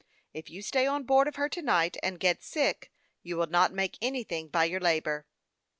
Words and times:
If 0.33 0.49
you 0.49 0.63
stay 0.63 0.87
on 0.87 1.03
board 1.03 1.27
of 1.27 1.35
her 1.35 1.47
to 1.49 1.61
night, 1.61 1.95
and 2.01 2.19
get 2.19 2.41
sick, 2.41 2.91
you 3.21 3.37
will 3.37 3.45
not 3.51 3.71
make 3.71 3.99
any 4.01 4.23
thing 4.23 4.47
by 4.47 4.65
your 4.65 4.79
labor." 4.79 5.27